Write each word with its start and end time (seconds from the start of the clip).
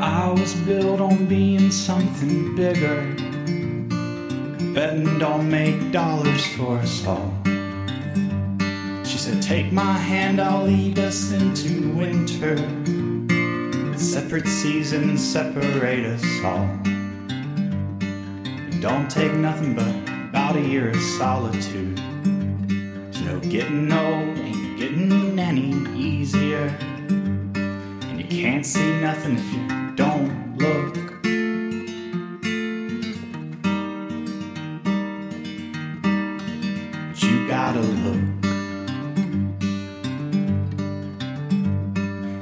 I 0.00 0.30
was 0.30 0.54
built 0.54 0.98
on 0.98 1.26
being 1.26 1.70
something 1.70 2.56
bigger. 2.56 3.02
Betting 4.72 5.18
don't 5.18 5.50
make 5.50 5.92
dollars 5.92 6.46
for 6.56 6.78
us 6.78 7.06
all. 7.06 7.30
She 9.04 9.18
said, 9.18 9.42
Take 9.42 9.72
my 9.72 9.92
hand, 9.92 10.40
I'll 10.40 10.64
lead 10.64 10.98
us 10.98 11.32
into 11.32 11.92
winter. 11.92 12.56
Separate 13.98 14.46
seasons 14.46 15.22
separate 15.22 16.06
us 16.06 16.24
all. 16.44 16.66
It 18.00 18.80
don't 18.80 19.10
take 19.10 19.34
nothing 19.34 19.74
but 19.74 19.94
about 20.30 20.56
a 20.56 20.62
year 20.62 20.88
of 20.88 21.00
solitude. 21.18 21.98
To 21.98 23.20
know 23.22 23.40
getting 23.40 23.92
old 23.92 24.38
ain't 24.38 24.78
getting 24.78 25.38
any 25.38 25.74
easier. 25.94 26.74
And 27.50 28.18
you 28.18 28.24
can't 28.24 28.64
see 28.64 28.89
nothing 29.14 29.36
if 29.36 29.52
you 29.52 29.62
don't 29.96 30.56
look. 30.58 30.94
But 37.08 37.22
you 37.24 37.48
gotta 37.48 37.80
look. 37.80 38.24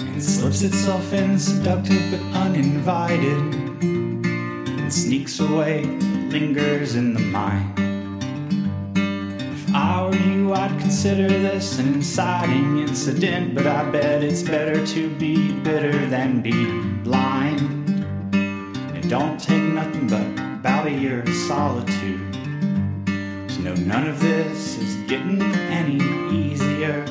And 0.02 0.14
it 0.14 0.20
slips 0.20 0.60
itself 0.60 1.10
in, 1.14 1.38
seductive 1.38 2.10
but 2.10 2.20
uninvited. 2.36 3.54
And 3.82 4.92
sneaks 4.92 5.40
away, 5.40 5.84
lingers 6.28 6.96
in 6.96 7.14
the 7.14 7.20
mind. 7.20 7.87
You, 10.28 10.52
I'd 10.52 10.78
consider 10.78 11.26
this 11.26 11.78
an 11.78 11.94
inciting 11.94 12.80
incident, 12.80 13.54
but 13.54 13.66
I 13.66 13.90
bet 13.90 14.22
it's 14.22 14.42
better 14.42 14.86
to 14.86 15.08
be 15.16 15.52
bitter 15.52 16.06
than 16.06 16.42
be 16.42 16.82
blind. 17.02 17.88
It 18.94 19.08
don't 19.08 19.40
take 19.40 19.62
nothing 19.62 20.06
but 20.06 20.26
about 20.60 20.86
a 20.86 20.90
year 20.90 21.22
of 21.22 21.28
solitude 21.30 22.32
to 22.34 23.58
know 23.62 23.74
none 23.74 24.06
of 24.06 24.20
this 24.20 24.76
is 24.76 24.96
getting 25.08 25.40
any 25.42 25.96
easier. 26.30 27.06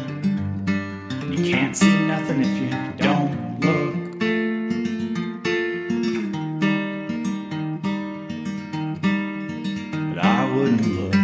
You 1.27 1.51
can't 1.51 1.75
see 1.75 1.97
nothing 2.05 2.43
if 2.43 2.53
you 2.61 2.69
don't 2.97 3.59
look. 3.65 3.95
But 10.13 10.23
I 10.23 10.53
wouldn't 10.53 10.87
look 10.87 11.16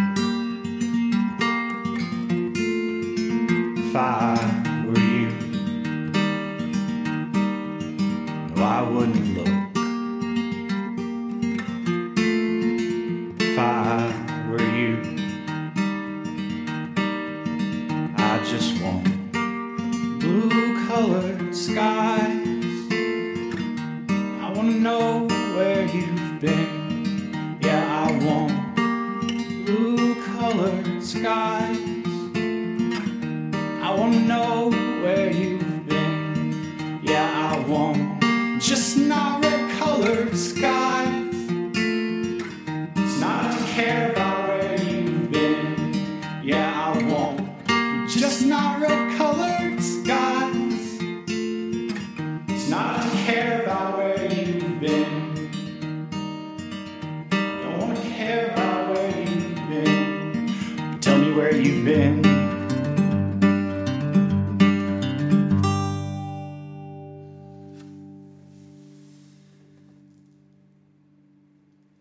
if 3.93 3.99
I 3.99 4.85
were 4.87 4.97
you. 4.97 5.29
No, 8.55 8.63
I 8.63 8.81
wouldn't 8.89 9.37
look 9.37 9.47
if 13.39 13.59
I 13.59 14.11
were 14.49 14.67
you. 14.79 14.97
I 18.17 18.43
just 18.43 18.81
want 18.81 19.03
blue 20.19 20.87
colored 20.87 21.55
skies. 21.55 22.65
I 24.41 24.53
wanna 24.55 24.71
know 24.71 25.27
where 25.55 25.85
you've 25.85 26.41
been. 26.41 27.59
Yeah, 27.61 28.07
I 28.07 28.25
want 28.25 28.75
blue 29.67 30.15
colored 30.33 31.03
skies. 31.03 31.62
I 33.93 33.95
wanna 33.95 34.21
know 34.21 34.71
where 35.03 35.31
you've 35.31 35.87
been. 35.87 36.99
Yeah, 37.03 37.53
I 37.53 37.59
want 37.69 38.23
just 38.59 38.97
not 38.97 39.43
red 39.43 39.69
colored 39.77 40.35
skies. 40.35 41.35
It's 42.97 43.19
not 43.19 43.55
to 43.55 43.63
care 43.65 44.11
about 44.11 44.47
where 44.47 44.81
you've 44.81 45.29
been. 45.29 45.93
Yeah, 46.43 46.95
I 46.95 47.03
want 47.03 47.47
just 48.09 48.47
not 48.47 48.81
red 48.81 49.15
colored 49.15 49.79
skies. 49.79 50.97
It's 52.49 52.69
not 52.69 53.03
to 53.03 53.09
care 53.27 53.61
about 53.61 53.97
where 53.99 54.25
you've 54.33 54.79
been. 54.79 55.51
Don't 57.29 57.77
wanna 57.77 58.01
care 58.09 58.53
about 58.53 58.95
where 58.95 59.19
you've 59.19 59.69
been. 59.69 60.99
Tell 60.99 61.19
me 61.19 61.31
where 61.31 61.55
you've 61.55 61.85
been. 61.85 62.32